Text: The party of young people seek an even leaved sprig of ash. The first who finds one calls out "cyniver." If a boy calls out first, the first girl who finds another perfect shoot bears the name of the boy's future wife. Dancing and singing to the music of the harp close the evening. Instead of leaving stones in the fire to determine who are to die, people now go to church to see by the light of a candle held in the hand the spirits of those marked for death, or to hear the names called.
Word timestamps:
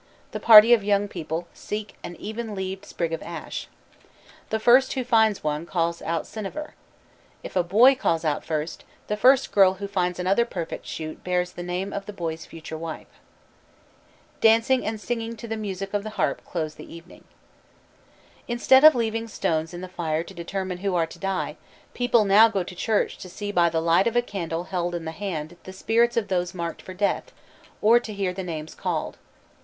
The 0.31 0.39
party 0.39 0.73
of 0.73 0.83
young 0.83 1.07
people 1.07 1.45
seek 1.53 1.93
an 2.03 2.15
even 2.15 2.55
leaved 2.55 2.87
sprig 2.87 3.13
of 3.13 3.21
ash. 3.21 3.67
The 4.49 4.59
first 4.59 4.93
who 4.93 5.03
finds 5.03 5.43
one 5.43 5.67
calls 5.67 6.01
out 6.01 6.25
"cyniver." 6.25 6.73
If 7.43 7.55
a 7.55 7.61
boy 7.61 7.93
calls 7.93 8.25
out 8.25 8.43
first, 8.43 8.83
the 9.05 9.15
first 9.15 9.51
girl 9.51 9.75
who 9.75 9.87
finds 9.87 10.17
another 10.17 10.43
perfect 10.43 10.87
shoot 10.87 11.23
bears 11.23 11.51
the 11.51 11.61
name 11.61 11.93
of 11.93 12.07
the 12.07 12.13
boy's 12.13 12.47
future 12.47 12.79
wife. 12.79 13.19
Dancing 14.39 14.83
and 14.87 14.99
singing 14.99 15.35
to 15.35 15.47
the 15.47 15.55
music 15.55 15.93
of 15.93 16.01
the 16.01 16.09
harp 16.17 16.43
close 16.47 16.73
the 16.73 16.91
evening. 16.91 17.23
Instead 18.47 18.83
of 18.83 18.95
leaving 18.95 19.27
stones 19.27 19.71
in 19.71 19.81
the 19.81 19.87
fire 19.87 20.23
to 20.23 20.33
determine 20.33 20.79
who 20.79 20.95
are 20.95 21.05
to 21.05 21.19
die, 21.19 21.57
people 21.93 22.25
now 22.25 22.47
go 22.47 22.63
to 22.63 22.73
church 22.73 23.19
to 23.19 23.29
see 23.29 23.51
by 23.51 23.69
the 23.69 23.79
light 23.79 24.07
of 24.07 24.15
a 24.15 24.23
candle 24.23 24.63
held 24.63 24.95
in 24.95 25.05
the 25.05 25.11
hand 25.11 25.57
the 25.65 25.71
spirits 25.71 26.17
of 26.17 26.27
those 26.27 26.55
marked 26.55 26.81
for 26.81 26.95
death, 26.95 27.31
or 27.83 27.99
to 27.99 28.13
hear 28.15 28.33
the 28.33 28.41
names 28.41 28.73
called. 28.73 29.17